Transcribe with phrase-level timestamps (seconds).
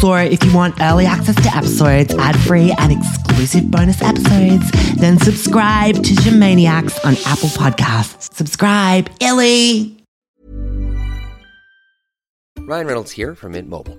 [0.00, 5.94] So if you want early access to episodes, ad-free and exclusive bonus episodes, then subscribe
[5.96, 8.32] to Jamaniacs on Apple Podcasts.
[8.34, 9.96] Subscribe, Illy.
[12.60, 13.98] Ryan Reynolds here from Mint Mobile.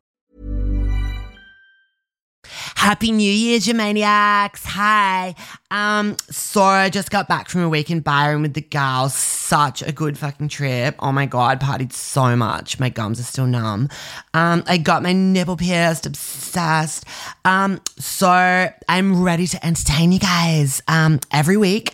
[2.81, 4.63] Happy New Year, Jamaniacs.
[4.65, 5.35] Hi.
[5.69, 9.13] Um, so I just got back from a week in Byron with the girls.
[9.13, 10.95] Such a good fucking trip.
[10.97, 12.79] Oh my God, partied so much.
[12.79, 13.87] My gums are still numb.
[14.33, 17.05] Um, I got my nipple pierced, obsessed.
[17.45, 21.93] Um, so I'm ready to entertain you guys, um, every week.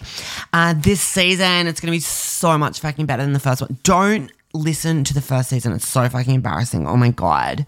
[0.54, 3.78] Uh, this season, it's to be so much fucking better than the first one.
[3.84, 5.74] Don't listen to the first season.
[5.74, 6.88] It's so fucking embarrassing.
[6.88, 7.66] Oh my God.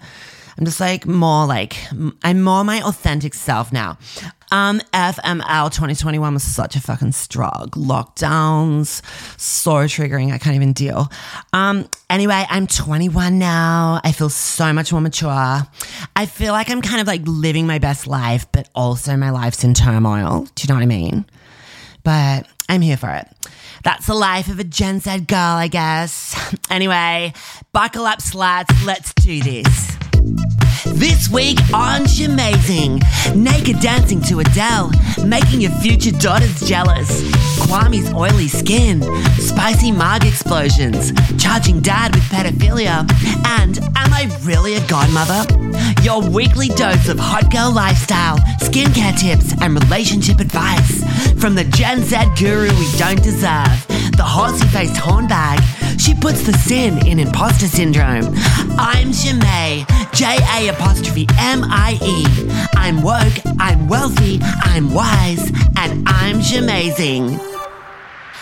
[0.59, 1.77] I'm just like more like
[2.21, 3.97] I'm more my authentic self now.
[4.52, 7.67] Um, FML 2021 was such a fucking struggle.
[7.81, 9.02] Lockdowns,
[9.39, 10.33] so triggering.
[10.33, 11.07] I can't even deal.
[11.53, 14.02] Um, anyway, I'm 21 now.
[14.03, 15.61] I feel so much more mature.
[16.15, 19.63] I feel like I'm kind of like living my best life, but also my life's
[19.63, 20.45] in turmoil.
[20.55, 21.25] Do you know what I mean?
[22.03, 23.27] But I'm here for it.
[23.85, 26.35] That's the life of a Gen Z girl, I guess.
[26.69, 27.33] Anyway,
[27.71, 28.85] buckle up, sluts.
[28.85, 29.98] Let's do this.
[30.19, 33.01] This week on Amazing,
[33.35, 34.91] naked dancing to Adele,
[35.25, 37.23] making your future daughters jealous,
[37.59, 39.01] Kwame's oily skin,
[39.37, 43.09] spicy mug explosions, charging dad with pedophilia,
[43.59, 45.45] and am I really a godmother?
[46.03, 51.01] Your weekly dose of hot girl lifestyle, skincare tips, and relationship advice
[51.39, 55.78] from the Gen Z guru we don't deserve, the horsey faced hornbag.
[55.99, 58.33] She puts the sin in imposter syndrome.
[58.80, 62.26] I'm Ja'mie, J A apostrophe M I E.
[62.76, 67.38] I'm woke, I'm wealthy, I'm wise, and I'm Jamazing.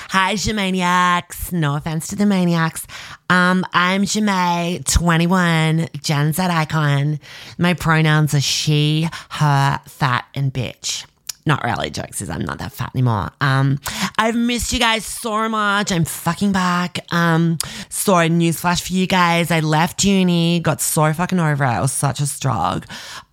[0.09, 1.51] Hi, Jamaniacs.
[1.51, 2.88] No offense to the maniacs.
[3.29, 7.19] Um, I'm Ja'mie, 21, Gen Z icon.
[7.57, 11.06] My pronouns are she, her, fat, and bitch.
[11.47, 13.30] Not really, jokes is I'm not that fat anymore.
[13.40, 13.80] Um,
[14.18, 15.94] I've missed you guys so much.
[15.94, 17.00] I'm fucking back.
[17.09, 19.50] Um, sorry, newsflash for you guys.
[19.50, 21.78] I left uni, got so fucking over it.
[21.78, 22.81] It was such a struggle.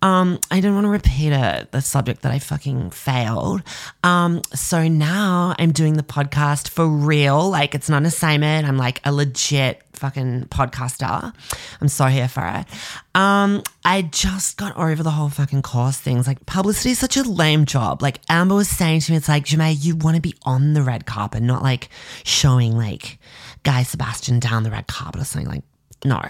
[0.01, 3.63] Um, I didn't want to repeat it, the subject that I fucking failed.
[4.01, 7.49] Um, so now I'm doing the podcast for real.
[7.49, 8.65] Like it's not an assignment.
[8.65, 11.33] I'm like a legit fucking podcaster.
[11.81, 12.65] I'm so here for it.
[13.13, 16.27] Um, I just got over the whole fucking course things.
[16.27, 18.01] Like publicity is such a lame job.
[18.01, 20.81] Like Amber was saying to me, it's like, Ja'mie, you want to be on the
[20.81, 21.89] red carpet, not like
[22.23, 23.19] showing like
[23.63, 25.63] Guy Sebastian down the red carpet or something like
[26.03, 26.21] no.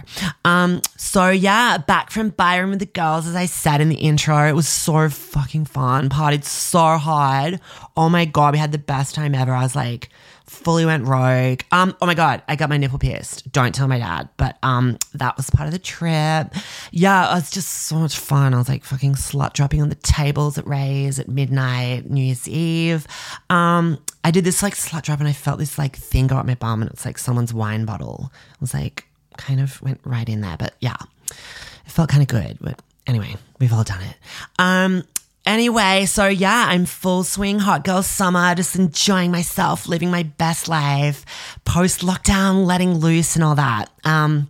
[0.45, 4.47] Um, so yeah, back from Byron with the girls, as I said in the intro,
[4.47, 6.09] it was so fucking fun.
[6.09, 7.59] Partied so hard.
[7.97, 9.51] Oh my god, we had the best time ever.
[9.51, 10.09] I was like,
[10.45, 11.61] fully went rogue.
[11.71, 13.51] Um, oh my god, I got my nipple pierced.
[13.51, 16.53] Don't tell my dad, but um, that was part of the trip.
[16.91, 18.53] Yeah, it was just so much fun.
[18.53, 22.47] I was like fucking slut dropping on the tables at Rae's at midnight, New Year's
[22.47, 23.07] Eve.
[23.49, 26.45] Um, I did this like slut drop, and I felt this like thing go up
[26.45, 28.31] my bum, and it's like someone's wine bottle.
[28.53, 29.05] It was like
[29.37, 30.95] kind of went right in there, but yeah,
[31.29, 32.57] it felt kind of good.
[32.61, 34.15] But anyway, we've all done it.
[34.59, 35.03] Um,
[35.45, 40.67] Anyway, so yeah, I'm full swing hot girl summer, just enjoying myself, living my best
[40.67, 41.23] life,
[41.65, 43.91] post lockdown, letting loose and all that.
[44.03, 44.47] Um,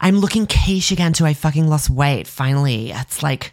[0.00, 1.26] I'm looking quiche again too.
[1.26, 2.92] I fucking lost weight finally.
[2.92, 3.52] It's like,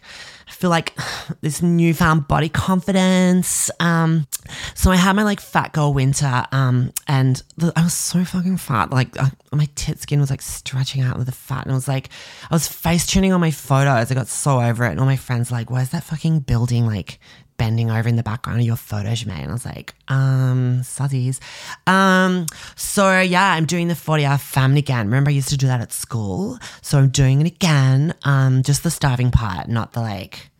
[0.64, 0.94] feel like
[1.42, 3.70] this newfound body confidence.
[3.80, 4.26] Um,
[4.74, 8.56] so I had my like fat girl winter, um, and the, I was so fucking
[8.56, 8.90] fat.
[8.90, 11.88] Like uh, my tit skin was like stretching out with the fat, and it was
[11.88, 12.08] like
[12.50, 14.10] I was face tuning on my photos.
[14.10, 17.18] I got so over it, and all my friends like, "Where's that fucking building like?"
[17.56, 21.38] bending over in the background of your photos, and I was like, um, suzzies.
[21.86, 25.06] Um, so yeah, I'm doing the 40 hour famine again.
[25.06, 26.58] Remember, I used to do that at school.
[26.82, 28.12] So I'm doing it again.
[28.24, 30.50] Um, just the starving part, not the like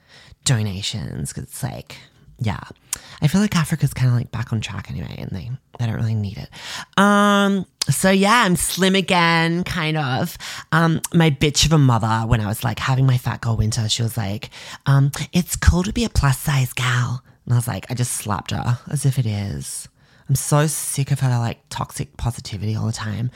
[0.44, 1.32] donations.
[1.32, 1.96] Cause it's like,
[2.38, 2.61] yeah.
[3.23, 5.94] I feel like Africa's kind of like back on track anyway, and they, they don't
[5.94, 6.49] really need it.
[6.99, 10.37] Um, so yeah, I'm slim again, kind of.
[10.73, 13.88] Um, my bitch of a mother, when I was like having my fat girl winter,
[13.88, 14.50] she was like,
[14.87, 17.23] um, it's cool to be a plus size gal.
[17.44, 19.88] And I was like, I just slapped her as if it is.
[20.29, 23.31] I'm so sick of her like toxic positivity all the time.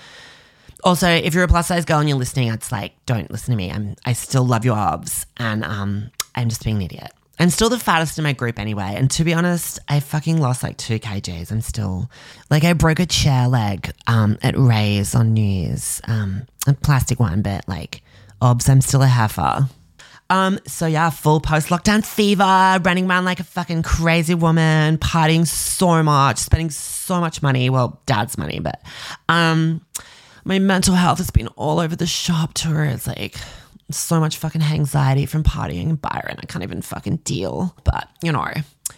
[0.84, 3.56] Also, if you're a plus size girl and you're listening, it's like, don't listen to
[3.56, 3.70] me.
[3.70, 7.12] I'm I still love your obs and um I'm just being an idiot.
[7.40, 8.94] I'm still the fattest in my group anyway.
[8.96, 11.52] And to be honest, I fucking lost like two kgs.
[11.52, 12.10] I'm still
[12.50, 17.20] like I broke a chair leg um, at Rae's on New Year's, um, a plastic
[17.20, 18.02] one, but like,
[18.40, 19.68] obs, I'm still a heifer.
[20.30, 25.46] Um, so yeah, full post lockdown fever, running around like a fucking crazy woman, partying
[25.46, 27.70] so much, spending so much money.
[27.70, 28.82] Well, dad's money, but
[29.28, 29.80] um,
[30.44, 32.84] my mental health has been all over the shop tour.
[32.84, 33.36] It's like
[33.90, 36.36] so much fucking anxiety from partying in Byron.
[36.42, 37.74] I can't even fucking deal.
[37.84, 38.46] But you know,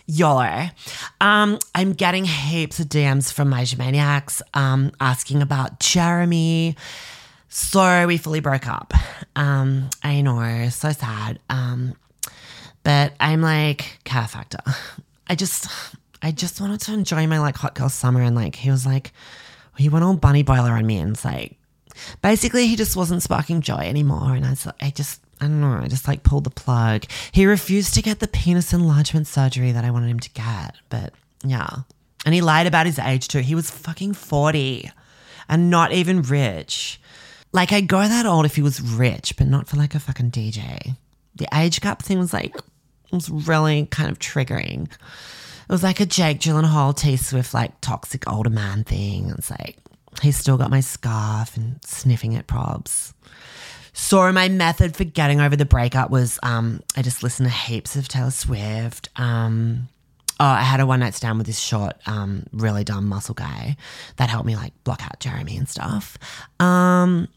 [0.06, 0.68] YOLO.
[1.20, 6.76] Um, I'm getting heaps of DMs from my maniacs um, asking about Jeremy.
[7.48, 8.92] So we fully broke up.
[9.36, 11.40] Um, I know, so sad.
[11.48, 11.94] Um,
[12.82, 14.60] but I'm like care factor.
[15.28, 15.68] I just,
[16.22, 19.12] I just wanted to enjoy my like hot girl summer, and like he was like,
[19.76, 21.56] he went all bunny boiler on me, and it's like,
[22.22, 25.20] basically he just wasn't sparking joy anymore, and I was, like, I just.
[25.42, 25.80] I don't know.
[25.82, 27.04] I just like pulled the plug.
[27.32, 30.74] He refused to get the penis enlargement surgery that I wanted him to get.
[30.90, 31.76] But yeah.
[32.26, 33.38] And he lied about his age too.
[33.38, 34.90] He was fucking 40
[35.48, 37.00] and not even rich.
[37.52, 40.30] Like, I'd go that old if he was rich, but not for like a fucking
[40.30, 40.96] DJ.
[41.36, 42.54] The age gap thing was like,
[43.10, 44.92] was really kind of triggering.
[44.92, 49.30] It was like a Jake Gyllenhaal T Swift, like toxic older man thing.
[49.30, 49.78] It's like,
[50.22, 53.12] he's still got my scarf and sniffing at probs.
[53.92, 57.96] So my method for getting over the breakup was um, I just listened to heaps
[57.96, 59.08] of Taylor Swift.
[59.16, 59.88] Um,
[60.38, 63.76] oh, I had a one night stand with this short, um, really dumb muscle guy
[64.16, 66.18] that helped me like block out Jeremy and stuff.
[66.58, 67.28] Um,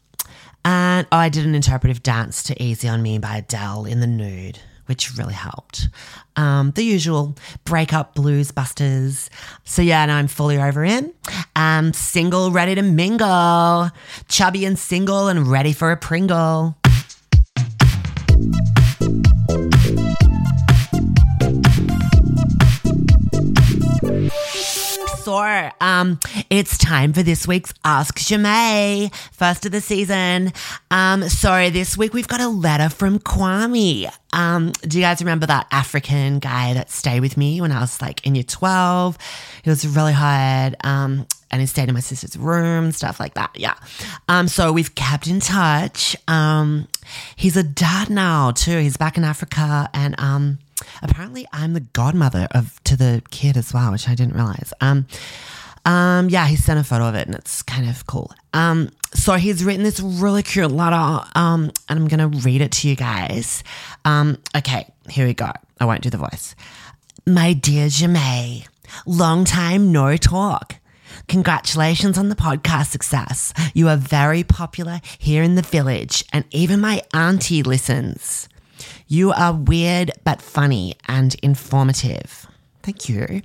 [0.64, 4.06] and oh, I did an interpretive dance to Easy on Me by Adele in the
[4.06, 5.88] nude, which really helped.
[6.36, 9.28] Um, the usual breakup blues busters.
[9.64, 11.12] So yeah, now I'm fully over him.
[11.56, 13.90] I'm single, ready to mingle.
[14.28, 16.76] Chubby and single and ready for a Pringle.
[25.24, 26.18] So, um,
[26.50, 30.52] it's time for this week's Ask Ja'mie, first of the season.
[30.90, 34.12] Um, so this week we've got a letter from Kwame.
[34.34, 38.02] Um, do you guys remember that African guy that stayed with me when I was
[38.02, 39.16] like in year 12?
[39.62, 40.76] He was really hard.
[40.84, 43.50] Um, and he stayed in my sister's room, stuff like that.
[43.54, 43.74] Yeah.
[44.28, 46.16] Um, so we've kept in touch.
[46.26, 46.88] Um,
[47.36, 48.78] he's a dad now too.
[48.78, 50.58] He's back in Africa and, um,
[51.00, 54.72] apparently I'm the godmother of to the kid as well, which I didn't realize.
[54.80, 55.06] Um,
[55.84, 58.32] um, yeah, he sent a photo of it and it's kind of cool.
[58.52, 62.88] Um, so he's written this really cute letter, um, and I'm gonna read it to
[62.88, 63.62] you guys.
[64.04, 65.52] Um, okay, here we go.
[65.78, 66.56] I won't do the voice.
[67.24, 68.66] My dear Ja'mie,
[69.06, 70.76] long time no talk.
[71.28, 73.52] Congratulations on the podcast success.
[73.72, 78.48] You are very popular here in the village, and even my auntie listens.
[79.06, 82.46] You are weird but funny and informative.
[82.82, 83.42] Thank you.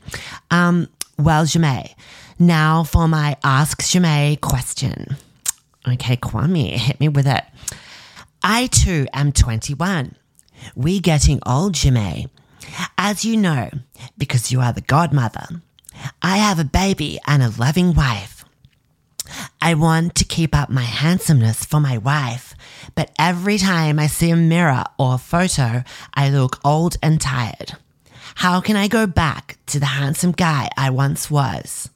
[0.52, 1.94] Um, well, Ja'mie,
[2.38, 5.16] now for my Ask Ja'mie question.
[5.88, 7.44] Okay, Kwame, hit me with it.
[8.44, 10.16] I too am 21.
[10.76, 12.30] We getting old, Ja'mie.
[12.98, 13.70] As you know,
[14.18, 15.62] because you are the godmother,
[16.22, 18.46] I have a baby and a loving wife.
[19.62, 22.56] I want to keep up my handsomeness for my wife,
[22.96, 27.74] but every time I see a mirror or a photo, I look old and tired.
[28.36, 31.90] How can I go back to the handsome guy I once was?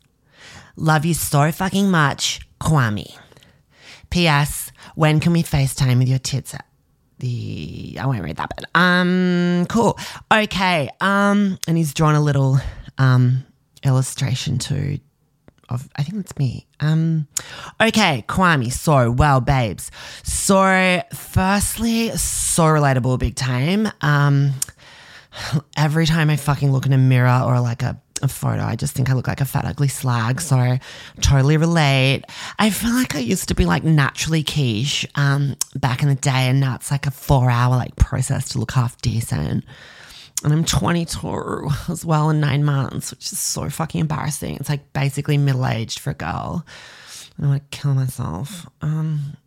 [0.76, 3.18] Love you so fucking much, Kwame.
[4.10, 4.72] P.S.
[4.96, 6.62] When can we FaceTime with your tits out?
[7.20, 8.66] The I won't read that bit.
[8.76, 9.98] Um, cool.
[10.32, 10.90] Okay.
[11.00, 12.60] Um, and he's drawn a little
[12.98, 13.46] um
[13.84, 15.00] illustration too
[15.70, 16.68] of I think that's me.
[16.80, 17.28] Um
[17.82, 18.72] okay, Kwame.
[18.72, 19.92] So well, babes.
[20.24, 23.90] So firstly, so relatable big time.
[24.02, 24.54] Um
[25.78, 28.94] every time I fucking look in a mirror or like a, a photo, I just
[28.94, 30.42] think I look like a fat ugly slag.
[30.42, 30.78] So
[31.22, 32.24] totally relate.
[32.60, 36.50] I feel like I used to be like naturally quiche um back in the day
[36.50, 39.64] and now it's like a four hour like process to look half decent
[40.44, 44.56] and I'm 22 as well in nine months, which is so fucking embarrassing.
[44.56, 46.66] It's like basically middle aged for a girl.
[47.42, 48.68] I want to kill myself.
[48.82, 49.38] Um,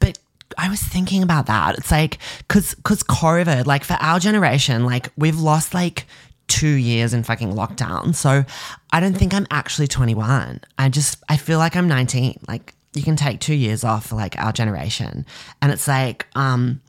[0.00, 0.18] but
[0.56, 1.78] I was thinking about that.
[1.78, 6.06] It's like because because COVID, like for our generation, like we've lost like
[6.48, 8.14] two years in fucking lockdown.
[8.14, 8.44] So
[8.90, 10.60] I don't think I'm actually 21.
[10.78, 12.40] I just I feel like I'm 19.
[12.48, 15.26] Like you can take two years off for like our generation,
[15.62, 16.80] and it's like um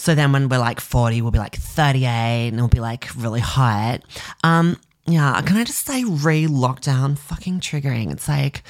[0.00, 2.08] so then when we're like 40, we'll be like 38
[2.48, 4.00] and it'll be like really hot.
[4.42, 8.10] Um, yeah, can I just say re lockdown fucking triggering?
[8.10, 8.62] It's like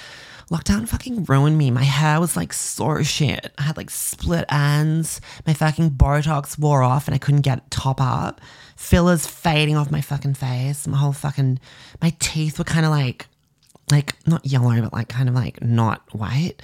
[0.51, 1.71] lockdown fucking ruined me.
[1.71, 3.53] My hair was like so shit.
[3.59, 5.21] I had like split ends.
[5.47, 8.41] My fucking Botox wore off and I couldn't get top up.
[8.75, 10.89] Fillers fading off my fucking face.
[10.89, 11.61] My whole fucking,
[12.03, 13.29] my teeth were kind of like,
[13.93, 16.61] like not yellow, but like kind of like not white.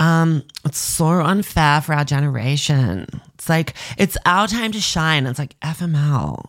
[0.00, 3.06] Um, it's so unfair for our generation.
[3.34, 5.26] It's like, it's our time to shine.
[5.26, 6.48] It's like FML.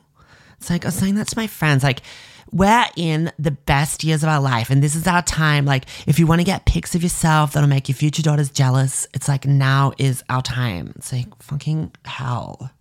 [0.57, 1.83] It's like I was saying that to my friends.
[1.83, 2.01] Like,
[2.51, 5.65] we're in the best years of our life, and this is our time.
[5.65, 9.07] Like, if you want to get pics of yourself that'll make your future daughters jealous,
[9.13, 10.93] it's like now is our time.
[10.95, 12.71] It's like fucking hell.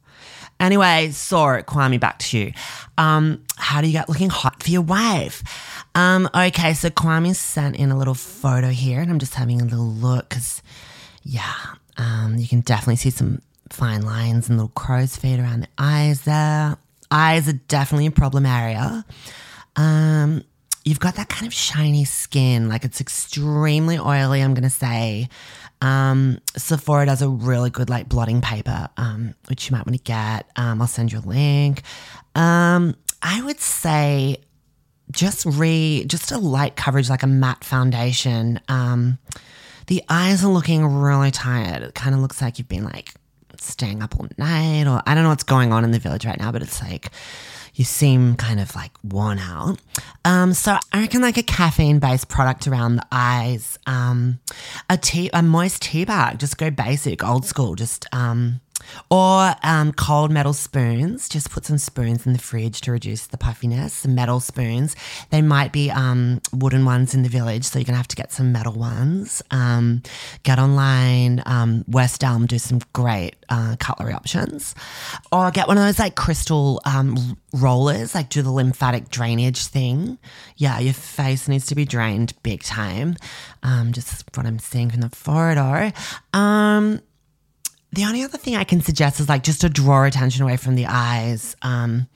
[0.60, 2.52] Anyway, so Kwame, back to you.
[2.96, 5.42] Um, how do you get looking hot for your wife?
[5.94, 9.64] Um, okay, so Kwame sent in a little photo here, and I'm just having a
[9.64, 10.62] little look because,
[11.22, 11.54] yeah,
[11.96, 16.22] um, you can definitely see some fine lines and little crow's feet around the eyes
[16.22, 16.76] there.
[17.10, 19.04] Eyes are definitely a problem area.
[19.76, 20.42] Um,
[20.84, 25.28] you've got that kind of shiny skin, like it's extremely oily, I'm gonna say.
[25.84, 30.02] Um, Sephora does a really good like blotting paper, um, which you might want to
[30.02, 30.50] get.
[30.56, 31.82] Um, I'll send you a link.
[32.34, 34.38] Um, I would say
[35.10, 38.60] just re just a light coverage like a matte foundation.
[38.66, 39.18] Um,
[39.86, 41.82] the eyes are looking really tired.
[41.82, 43.12] It kind of looks like you've been like
[43.58, 46.38] staying up all night, or I don't know what's going on in the village right
[46.38, 47.10] now, but it's like
[47.74, 49.78] you seem kind of like worn out.
[50.24, 54.38] Um, so I reckon like a caffeine based product around the eyes, um,
[54.88, 58.60] a tea, a moist tea bag, just go basic, old school, just, um,
[59.10, 61.28] or um, cold metal spoons.
[61.28, 63.92] Just put some spoons in the fridge to reduce the puffiness.
[63.92, 64.96] Some metal spoons.
[65.30, 68.32] They might be um, wooden ones in the village, so you're gonna have to get
[68.32, 69.42] some metal ones.
[69.50, 70.02] Um,
[70.42, 71.42] get online.
[71.46, 74.74] Um, West Elm do some great uh, cutlery options,
[75.32, 78.14] or get one of those like crystal um, rollers.
[78.14, 80.18] Like do the lymphatic drainage thing.
[80.56, 83.16] Yeah, your face needs to be drained big time.
[83.62, 85.92] Um, just what I'm seeing from the photo.
[86.32, 87.00] Um,
[87.94, 90.74] the only other thing I can suggest is like just to draw attention away from
[90.74, 91.56] the eyes.
[91.62, 92.08] Um,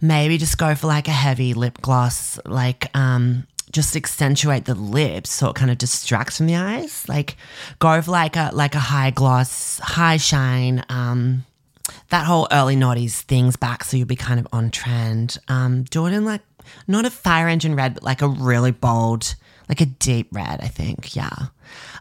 [0.00, 5.30] maybe just go for like a heavy lip gloss, like um, just accentuate the lips
[5.30, 7.08] so it kind of distracts from the eyes.
[7.08, 7.36] Like
[7.78, 10.84] go for like a like a high gloss, high shine.
[10.88, 11.44] Um,
[12.10, 15.38] that whole early noughties things back, so you'll be kind of on trend.
[15.48, 16.42] Um, do it in like
[16.86, 19.34] not a fire engine red, but like a really bold,
[19.68, 20.60] like a deep red.
[20.60, 21.48] I think, yeah.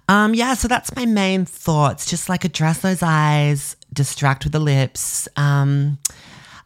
[0.07, 2.05] Um, yeah, so that's my main thoughts.
[2.05, 5.27] Just like address those eyes, distract with the lips.
[5.35, 5.97] Um,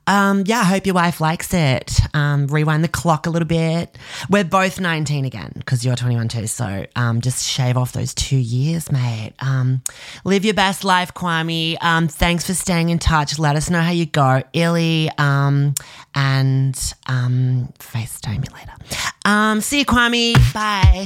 [0.09, 1.99] um, yeah, I hope your wife likes it.
[2.15, 3.95] Um, rewind the clock a little bit.
[4.27, 6.47] We're both 19 again because you're 21 too.
[6.47, 9.33] So um, just shave off those two years, mate.
[9.39, 9.83] Um,
[10.25, 11.77] live your best life, Kwame.
[11.81, 13.37] Um, thanks for staying in touch.
[13.37, 15.75] Let us know how you go, Illy, um,
[16.15, 19.61] and FaceTime me later.
[19.61, 20.33] See you, Kwame.
[20.53, 21.05] Bye.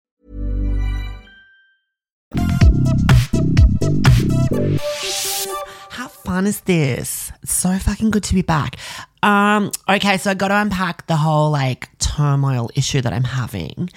[6.31, 7.29] Fun is this?
[7.43, 8.77] It's so fucking good to be back.
[9.21, 13.89] Um, okay, so I got to unpack the whole like turmoil issue that I'm having.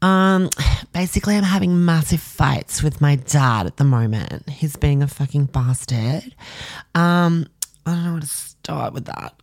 [0.00, 0.48] Um,
[0.94, 4.48] basically, I'm having massive fights with my dad at the moment.
[4.48, 6.34] He's being a fucking bastard.
[6.94, 7.46] Um,
[7.84, 9.34] I don't know where to start with that.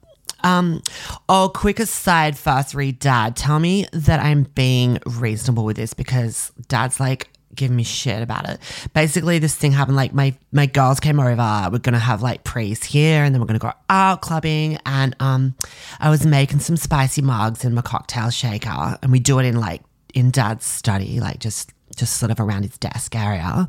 [0.43, 0.81] Um,
[1.29, 3.35] oh, quick aside first, read dad.
[3.35, 8.49] Tell me that I'm being reasonable with this because dad's like giving me shit about
[8.49, 8.59] it.
[8.93, 11.69] Basically, this thing happened like my my girls came over.
[11.71, 14.77] We're gonna have like prees here, and then we're gonna go out clubbing.
[14.85, 15.55] And um,
[15.99, 19.59] I was making some spicy mugs in my cocktail shaker, and we do it in
[19.59, 19.81] like
[20.13, 23.67] in dad's study, like just just sort of around his desk area.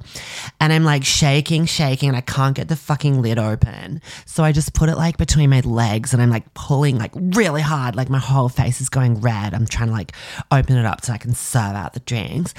[0.60, 4.00] And I'm like shaking, shaking, and I can't get the fucking lid open.
[4.26, 7.62] So I just put it like between my legs and I'm like pulling like really
[7.62, 9.54] hard, like my whole face is going red.
[9.54, 10.12] I'm trying to like
[10.50, 12.54] open it up so I can serve out the drinks.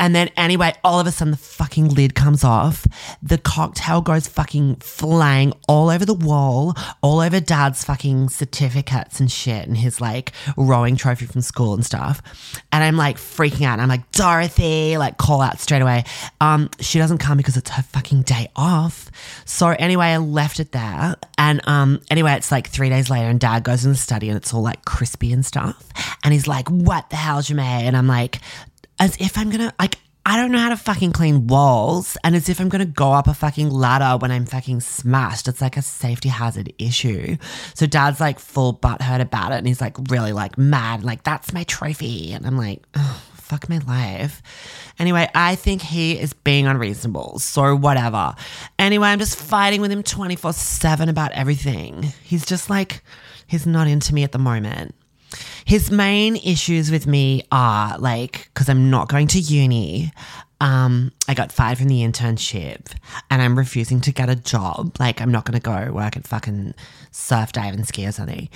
[0.00, 2.86] And then anyway, all of a sudden the fucking lid comes off.
[3.22, 9.30] The cocktail goes fucking flying all over the wall, all over dad's fucking certificates and
[9.30, 12.22] shit and his like rowing trophy from school and stuff.
[12.72, 13.74] And I'm like freaking out.
[13.74, 16.04] And I'm like, Dorothy, like call out straight away.
[16.40, 19.10] Um, she doesn't come because it's her fucking day off.
[19.44, 21.16] So anyway, I left it there.
[21.36, 24.36] And um, anyway, it's like three days later and dad goes in the study and
[24.38, 25.86] it's all like crispy and stuff.
[26.24, 27.60] And he's like, what the hell, Ja'mie?
[27.60, 28.40] And I'm like,
[29.00, 32.50] as if I'm gonna like I don't know how to fucking clean walls, and as
[32.50, 35.48] if I'm gonna go up a fucking ladder when I'm fucking smashed.
[35.48, 37.38] It's like a safety hazard issue.
[37.74, 41.52] So dad's like full butthurt about it, and he's like really like mad, like that's
[41.54, 42.84] my trophy, and I'm like,
[43.34, 44.42] fuck my life.
[44.98, 48.34] Anyway, I think he is being unreasonable, so whatever.
[48.78, 52.12] Anyway, I'm just fighting with him 24 seven about everything.
[52.22, 53.02] He's just like,
[53.46, 54.94] he's not into me at the moment.
[55.64, 60.12] His main issues with me are like, because I'm not going to uni.
[60.62, 62.92] Um, I got fired from the internship
[63.30, 64.96] and I'm refusing to get a job.
[65.00, 66.74] Like, I'm not going to go work at fucking
[67.12, 68.48] surf, dive, and ski or something.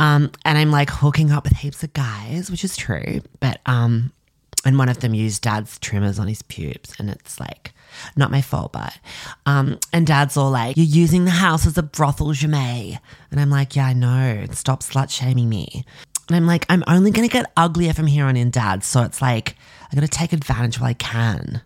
[0.00, 3.20] Um, and I'm like hooking up with heaps of guys, which is true.
[3.38, 4.12] But, um,
[4.64, 6.94] and one of them used dad's trimmers on his pubes.
[6.98, 7.72] And it's like,
[8.16, 8.98] not my fault, but,
[9.46, 12.98] um, and dad's all like, you're using the house as a brothel, Ja'mie.
[13.30, 14.46] And I'm like, yeah, I know.
[14.50, 15.84] Stop slut shaming me.
[16.32, 18.84] And I'm like, I'm only going to get uglier from here on in, dad.
[18.84, 19.54] So it's like,
[19.90, 21.60] I got to take advantage while I can.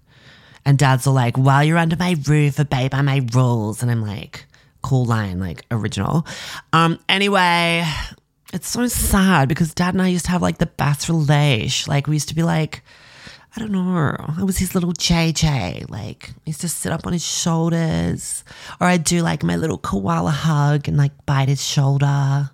[0.65, 3.81] And dad's all like, while you're under my roof, obey by my rules.
[3.81, 4.45] And I'm like,
[4.83, 6.27] cool line, like original.
[6.73, 7.85] Um, anyway,
[8.53, 11.09] it's so sad because dad and I used to have like the best.
[11.87, 12.83] Like, we used to be like,
[13.55, 14.17] I don't know.
[14.37, 15.89] I was his little JJ.
[15.89, 18.43] Like, I used to sit up on his shoulders,
[18.81, 22.51] or I'd do like my little koala hug and like bite his shoulder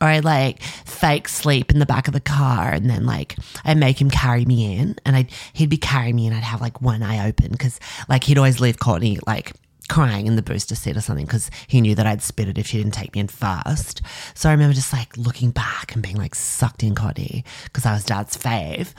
[0.00, 3.74] or I like fake sleep in the back of the car and then like I
[3.74, 6.80] make him carry me in and I he'd be carrying me and I'd have like
[6.80, 7.78] one eye open because
[8.08, 9.52] like he'd always leave Courtney like
[9.88, 12.66] crying in the booster seat or something because he knew that I'd spit it if
[12.66, 14.02] she didn't take me in fast.
[14.34, 17.92] So I remember just like looking back and being like sucked in Courtney because I
[17.92, 18.92] was dad's fave.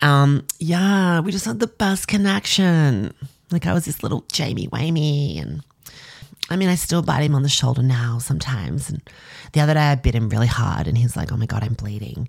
[0.00, 3.14] Um, yeah, we just had the best connection.
[3.50, 5.62] Like I was this little Jamie Wamey and
[6.50, 8.90] I mean, I still bite him on the shoulder now sometimes.
[8.90, 9.00] And
[9.52, 11.74] the other day I bit him really hard and he's like, oh my God, I'm
[11.74, 12.28] bleeding.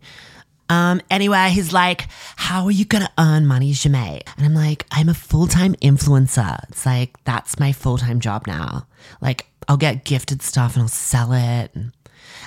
[0.69, 4.21] Um, anyway, he's like, How are you gonna earn money, Ja'mie?
[4.37, 6.57] And I'm like, I'm a full-time influencer.
[6.69, 8.87] It's like, that's my full-time job now.
[9.21, 11.71] Like, I'll get gifted stuff and I'll sell it.
[11.75, 11.91] And,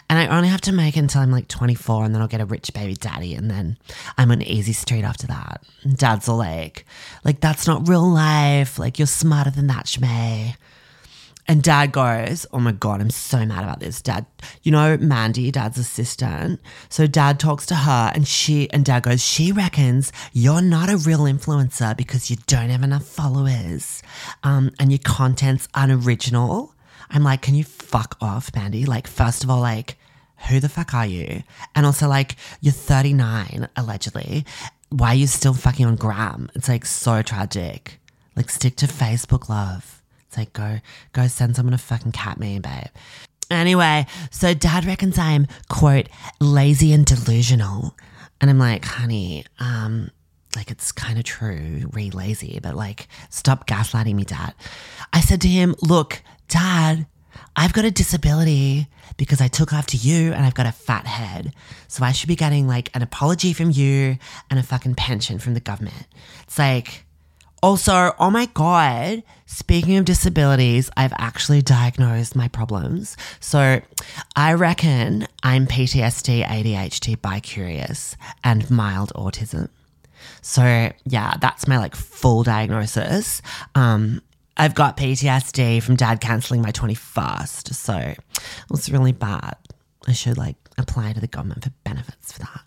[0.09, 2.47] I only have to make it until I'm like 24 and then I'll get a
[2.47, 3.77] rich baby daddy and then
[4.17, 5.63] I'm on easy street after that.
[5.83, 6.87] And dad's all like,
[7.25, 8.79] like, that's not real life.
[8.79, 10.57] Like, you're smarter than that, Ja'mie.
[11.49, 14.03] And dad goes, Oh my God, I'm so mad about this.
[14.03, 14.27] Dad,
[14.63, 16.61] you know, Mandy, dad's assistant.
[16.89, 20.97] So dad talks to her and she, and dad goes, She reckons you're not a
[20.97, 24.03] real influencer because you don't have enough followers
[24.43, 26.75] um, and your content's unoriginal.
[27.11, 28.85] I'm like, Can you fuck off, Mandy?
[28.85, 29.97] Like, first of all, like,
[30.49, 31.43] who the fuck are you?
[31.75, 34.45] And also, like, you're 39, allegedly.
[34.91, 36.51] Why are you still fucking on Gram?
[36.55, 38.01] It's like so tragic.
[38.37, 39.96] Like, stick to Facebook, love.
[40.37, 40.81] It's like, go,
[41.13, 42.89] go send someone a fucking cat me, babe.
[43.51, 46.09] Anyway, so dad reckons I'm, quote,
[46.41, 47.97] lazy and delusional.
[48.41, 50.11] And I'm like, honey, um,
[50.55, 54.53] like it's kind of true, re lazy, but like, stop gaslighting me, dad.
[55.15, 57.07] I said to him, look, dad,
[57.55, 61.55] I've got a disability because I took after you and I've got a fat head.
[61.89, 64.19] So I should be getting like an apology from you
[64.51, 66.07] and a fucking pension from the government.
[66.43, 67.06] It's like,
[67.63, 73.17] also, oh my God, speaking of disabilities, I've actually diagnosed my problems.
[73.41, 73.81] So
[74.35, 79.69] I reckon I'm PTSD, ADHD, bicurious, and mild autism.
[80.43, 83.43] So yeah, that's my like full diagnosis.
[83.75, 84.23] Um,
[84.57, 87.75] I've got PTSD from dad cancelling my 21st.
[87.75, 88.19] So it
[88.71, 89.57] was really bad.
[90.07, 92.61] I should like apply to the government for benefits for that.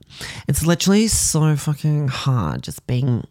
[0.48, 2.64] It's literally so fucking hard.
[2.64, 3.26] Just being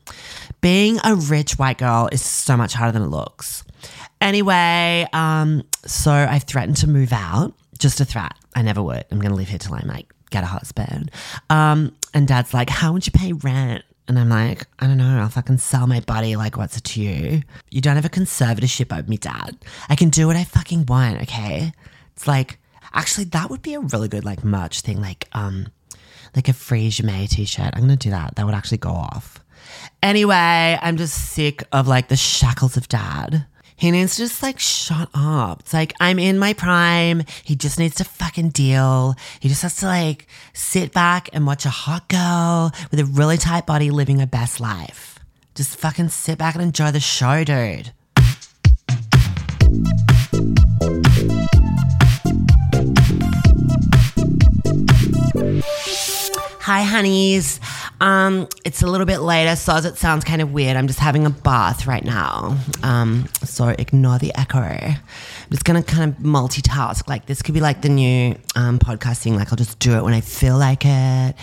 [0.61, 3.64] being a rich white girl is so much harder than it looks.
[4.21, 7.55] Anyway, um, so I've threatened to move out.
[7.79, 8.33] Just a threat.
[8.55, 9.05] I never would.
[9.11, 11.11] I'm gonna live here till I like get a husband.
[11.51, 13.85] Um, and dad's like, How would you pay rent?
[14.09, 16.35] And I'm like, I don't know, I'll fucking sell my body.
[16.35, 17.43] Like, what's it to you?
[17.71, 19.59] You don't have a conservatorship over me, dad.
[19.91, 21.73] I can do what I fucking want, okay?
[22.17, 22.59] It's like,
[22.92, 25.01] actually, that would be a really good, like, merch thing.
[25.01, 25.68] Like, um,
[26.35, 27.70] like a free Ja'mie t shirt.
[27.74, 28.37] I'm gonna do that.
[28.37, 29.42] That would actually go off.
[30.03, 33.46] Anyway, I'm just sick of like the shackles of dad.
[33.77, 35.61] He needs to just like shut up.
[35.61, 37.22] It's like I'm in my prime.
[37.44, 39.14] He just needs to fucking deal.
[39.40, 43.37] He just has to like sit back and watch a hot girl with a really
[43.37, 45.18] tight body living her best life.
[45.55, 47.92] Just fucking sit back and enjoy the show, dude.
[56.69, 57.61] Hi, honeys.
[57.99, 60.99] Um, it's a little bit later, so as it sounds kind of weird, I'm just
[60.99, 62.59] having a bath right now.
[62.83, 64.59] Um, so ignore the echo.
[64.59, 64.99] I'm
[65.51, 67.09] just gonna kind of multitask.
[67.09, 69.35] Like this could be like the new um, podcasting.
[69.35, 71.35] Like I'll just do it when I feel like it, and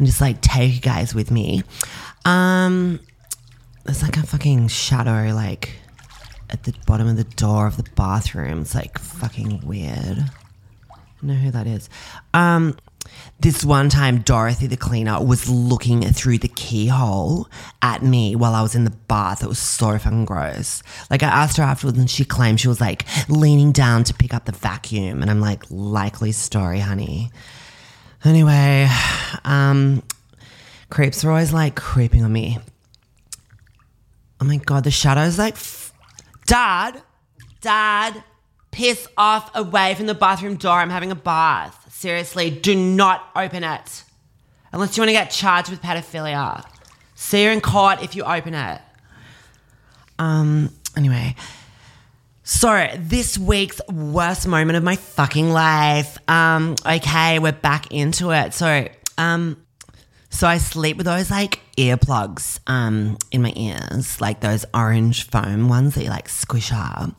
[0.00, 1.62] just like take you guys with me.
[2.24, 2.98] Um,
[3.84, 5.76] there's like a fucking shadow like
[6.50, 8.62] at the bottom of the door of the bathroom.
[8.62, 10.28] It's like fucking weird.
[11.22, 11.88] I know who that is.
[12.34, 12.76] Um,
[13.40, 17.48] this one time, Dorothy the cleaner was looking through the keyhole
[17.80, 19.42] at me while I was in the bath.
[19.42, 20.82] It was so fucking gross.
[21.10, 24.32] Like, I asked her afterwards, and she claimed she was like leaning down to pick
[24.32, 25.22] up the vacuum.
[25.22, 27.30] And I'm like, likely story, honey.
[28.24, 28.88] Anyway,
[29.44, 30.02] um,
[30.88, 32.58] creeps are always like creeping on me.
[34.40, 35.92] Oh my god, the shadow's like, f-
[36.46, 37.02] Dad,
[37.60, 38.22] Dad,
[38.70, 40.78] piss off away from the bathroom door.
[40.78, 41.81] I'm having a bath.
[42.02, 44.02] Seriously, do not open it.
[44.72, 46.68] Unless you want to get charged with pedophilia.
[47.14, 48.80] See you in court if you open it.
[50.18, 51.36] Um, anyway.
[52.42, 56.18] So, this week's worst moment of my fucking life.
[56.28, 58.52] Um, okay, we're back into it.
[58.52, 59.64] So, um,
[60.28, 65.68] so I sleep with those like earplugs um, in my ears, like those orange foam
[65.68, 67.10] ones that you like squish up.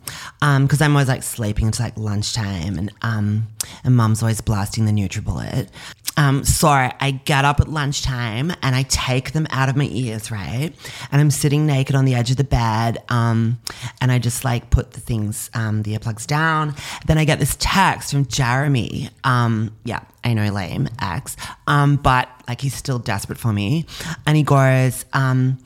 [0.42, 3.48] Um, because I'm always like sleeping until like lunchtime, and um,
[3.82, 5.68] and mum's always blasting the NutriBullet.
[6.16, 10.30] Um, so I get up at lunchtime and I take them out of my ears,
[10.30, 10.70] right?
[11.10, 13.58] And I'm sitting naked on the edge of the bed, um,
[14.00, 16.74] and I just like put the things, um, the earplugs down.
[17.06, 19.10] Then I get this text from Jeremy.
[19.24, 23.86] Um, yeah, I know, lame ex, um, but like he's still desperate for me,
[24.26, 25.58] and he goes, um,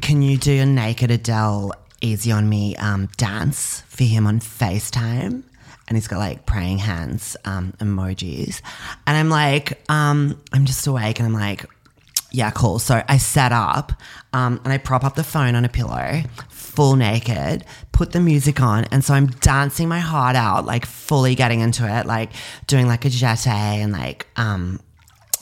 [0.00, 5.44] "Can you do a naked Adele easy on me um, dance for him on Facetime?"
[5.88, 8.60] And he's got like praying hands um, emojis.
[9.06, 11.66] And I'm like, um, I'm just awake and I'm like,
[12.30, 12.78] yeah, cool.
[12.78, 13.92] So I set up
[14.32, 18.60] um, and I prop up the phone on a pillow, full naked, put the music
[18.60, 18.84] on.
[18.86, 22.30] And so I'm dancing my heart out, like fully getting into it, like
[22.66, 24.80] doing like a jeté and like, um,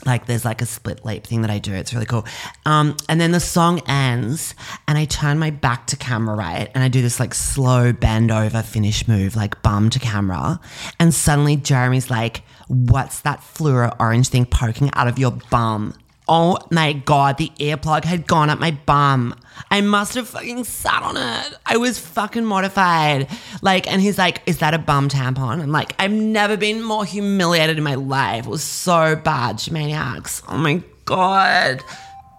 [0.04, 1.72] like there's like a split leap thing that I do.
[1.72, 2.24] It's really cool.
[2.66, 4.54] Um, and then the song ends
[4.88, 6.70] and I turn my back to camera, right?
[6.74, 10.60] And I do this like slow bend over finish move, like bum to camera.
[10.98, 15.94] And suddenly Jeremy's like, what's that fluoro orange thing poking out of your bum?
[16.28, 19.34] Oh my God, the earplug had gone up my bum.
[19.70, 21.58] I must have fucking sat on it.
[21.66, 23.28] I was fucking mortified.
[23.60, 25.60] Like, and he's like, Is that a bum tampon?
[25.60, 28.46] I'm like, I've never been more humiliated in my life.
[28.46, 30.42] It was so bad, maniacs.
[30.48, 31.82] Oh my God.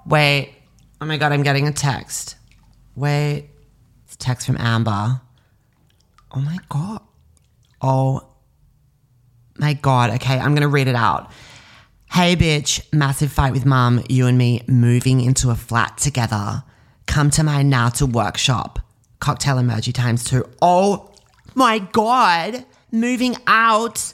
[0.06, 0.54] Wait.
[1.02, 2.36] Oh my God, I'm getting a text.
[2.96, 3.50] Wait.
[4.06, 5.22] It's a text from Amber.
[6.32, 7.02] Oh my God.
[7.82, 8.30] Oh
[9.58, 10.12] my God.
[10.12, 11.32] Okay, I'm to read it out.
[12.13, 16.63] Hey, bitch, massive fight with mum, you and me moving into a flat together.
[17.08, 18.78] Come to my now to workshop.
[19.19, 20.47] Cocktail emoji times two.
[20.62, 21.10] Oh
[21.56, 24.13] my God, moving out.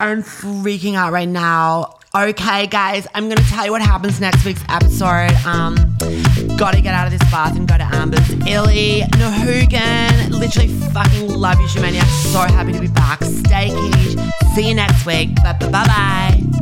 [0.00, 1.98] I'm freaking out right now.
[2.14, 5.30] Okay, guys, I'm gonna tell you what happens next week's episode.
[5.44, 5.76] Um,
[6.56, 8.30] gotta get out of this bath and go to Amber's.
[8.48, 12.04] Illy, Nahugan, literally fucking love you, Shumania.
[12.32, 13.22] So happy to be back.
[13.22, 14.16] Stay quiche.
[14.54, 15.34] See you next week.
[15.36, 16.61] Bye bye bye.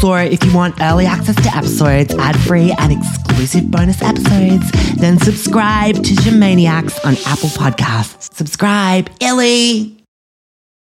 [0.00, 6.02] So if you want early access to episodes, ad-free and exclusive bonus episodes, then subscribe
[6.02, 8.34] to Maniacs on Apple Podcasts.
[8.34, 10.03] Subscribe, Illy!